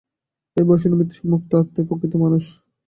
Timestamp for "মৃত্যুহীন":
0.97-1.27